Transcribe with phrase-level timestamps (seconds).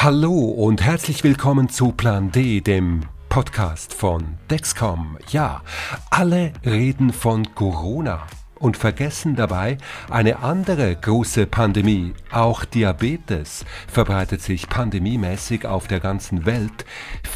[0.00, 5.18] Hallo und herzlich willkommen zu Plan D, dem Podcast von Dexcom.
[5.30, 5.62] Ja,
[6.08, 8.24] alle reden von Corona
[8.58, 9.78] und vergessen dabei
[10.10, 12.14] eine andere große Pandemie.
[12.30, 16.84] Auch Diabetes verbreitet sich pandemiemäßig auf der ganzen Welt.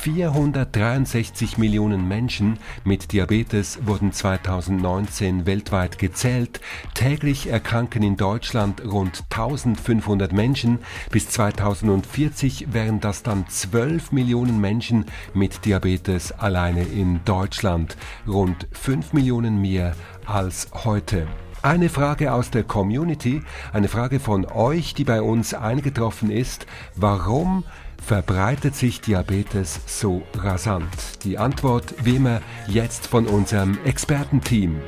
[0.02, 6.60] 463 Millionen Menschen mit Diabetes wurden 2019 weltweit gezählt.
[6.94, 10.78] Täglich erkranken in Deutschland rund 1500 Menschen.
[11.10, 17.96] Bis 2040 wären das dann 12 Millionen Menschen mit Diabetes alleine in Deutschland.
[18.26, 19.94] Rund 5 Millionen mehr
[20.26, 21.26] als heute.
[21.62, 26.66] Eine Frage aus der Community, eine Frage von euch, die bei uns eingetroffen ist.
[26.96, 27.64] Warum
[28.04, 31.24] verbreitet sich Diabetes so rasant?
[31.24, 34.80] Die Antwort wie immer jetzt von unserem Expertenteam.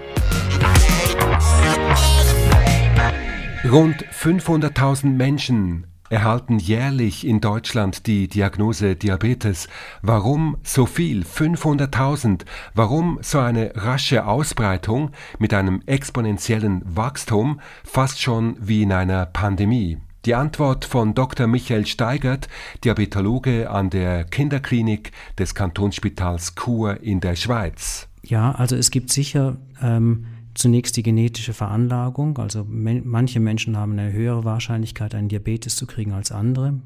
[3.70, 9.68] Rund 500.000 Menschen erhalten jährlich in Deutschland die Diagnose Diabetes.
[10.00, 11.24] Warum so viel?
[11.24, 12.44] 500.000.
[12.72, 19.98] Warum so eine rasche Ausbreitung mit einem exponentiellen Wachstum, fast schon wie in einer Pandemie?
[20.24, 21.48] Die Antwort von Dr.
[21.48, 22.48] Michael Steigert,
[22.84, 28.08] Diabetologe an der Kinderklinik des Kantonsspitals Chur in der Schweiz.
[28.22, 32.38] Ja, also es gibt sicher ähm, zunächst die genetische Veranlagung.
[32.38, 36.80] Also manche Menschen haben eine höhere Wahrscheinlichkeit, einen Diabetes zu kriegen als andere.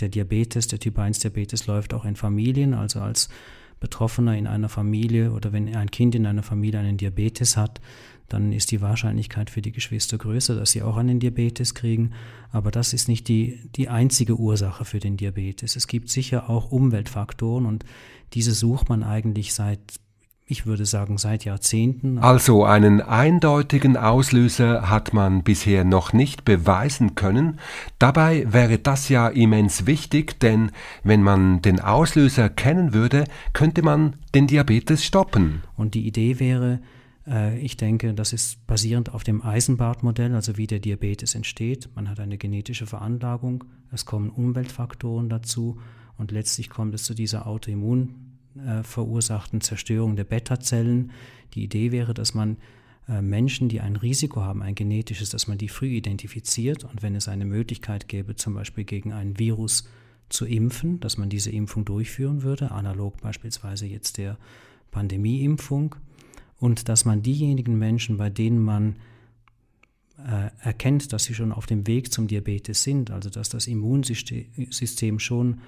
[0.00, 3.28] Der Diabetes, der Typ 1 Diabetes läuft auch in Familien, also als
[3.80, 7.80] Betroffener in einer Familie oder wenn ein Kind in einer Familie einen Diabetes hat,
[8.28, 12.12] dann ist die Wahrscheinlichkeit für die Geschwister größer, dass sie auch einen Diabetes kriegen.
[12.50, 15.76] Aber das ist nicht die, die einzige Ursache für den Diabetes.
[15.76, 17.84] Es gibt sicher auch Umweltfaktoren und
[18.32, 19.80] diese sucht man eigentlich seit
[20.52, 22.18] ich würde sagen seit Jahrzehnten.
[22.18, 27.58] Also einen eindeutigen Auslöser hat man bisher noch nicht beweisen können.
[27.98, 30.70] Dabei wäre das ja immens wichtig, denn
[31.04, 35.62] wenn man den Auslöser kennen würde, könnte man den Diabetes stoppen.
[35.74, 36.80] Und die Idee wäre,
[37.26, 41.88] äh, ich denke, das ist basierend auf dem Eisenbart-Modell, also wie der Diabetes entsteht.
[41.94, 45.80] Man hat eine genetische Veranlagung, es kommen Umweltfaktoren dazu
[46.18, 51.12] und letztlich kommt es zu dieser Autoimmun äh, verursachten Zerstörung der Beta-Zellen.
[51.54, 52.56] Die Idee wäre, dass man
[53.08, 57.14] äh, Menschen, die ein Risiko haben, ein genetisches, dass man die früh identifiziert und wenn
[57.14, 59.88] es eine Möglichkeit gäbe, zum Beispiel gegen ein Virus
[60.28, 64.38] zu impfen, dass man diese Impfung durchführen würde, analog beispielsweise jetzt der
[64.90, 65.96] Pandemieimpfung,
[66.58, 68.94] und dass man diejenigen Menschen, bei denen man
[70.18, 75.18] äh, erkennt, dass sie schon auf dem Weg zum Diabetes sind, also dass das Immunsystem
[75.18, 75.60] schon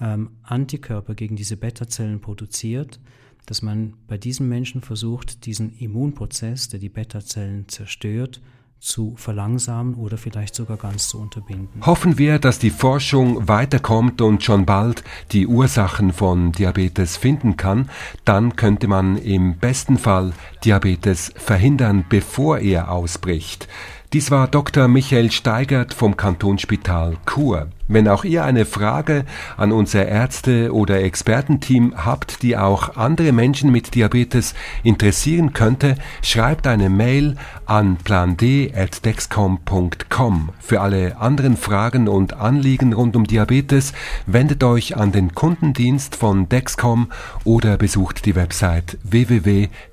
[0.00, 3.00] ähm, Antikörper gegen diese Beta-Zellen produziert,
[3.46, 8.40] dass man bei diesen Menschen versucht, diesen Immunprozess, der die Beta-Zellen zerstört,
[8.80, 11.84] zu verlangsamen oder vielleicht sogar ganz zu unterbinden.
[11.84, 17.90] Hoffen wir, dass die Forschung weiterkommt und schon bald die Ursachen von Diabetes finden kann,
[18.24, 20.32] dann könnte man im besten Fall
[20.64, 23.68] Diabetes verhindern, bevor er ausbricht.
[24.12, 24.88] Dies war Dr.
[24.88, 27.68] Michael Steigert vom Kantonsspital Chur.
[27.86, 29.24] Wenn auch ihr eine Frage
[29.56, 36.66] an unser Ärzte- oder Expertenteam habt, die auch andere Menschen mit Diabetes interessieren könnte, schreibt
[36.66, 40.48] eine Mail an pland.dexcom.com.
[40.58, 43.92] Für alle anderen Fragen und Anliegen rund um Diabetes
[44.26, 47.12] wendet euch an den Kundendienst von Dexcom
[47.44, 48.98] oder besucht die Website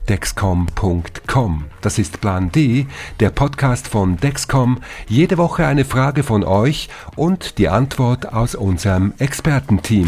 [0.07, 1.65] www.dexcom.com.
[1.81, 2.87] Das ist Plan D,
[3.19, 4.79] der Podcast von Dexcom.
[5.07, 10.07] Jede Woche eine Frage von euch und die Antwort aus unserem Expertenteam.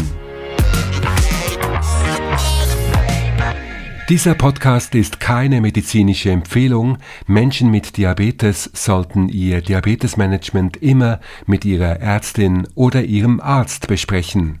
[4.08, 6.98] Dieser Podcast ist keine medizinische Empfehlung.
[7.28, 14.58] Menschen mit Diabetes sollten ihr Diabetesmanagement immer mit ihrer Ärztin oder ihrem Arzt besprechen.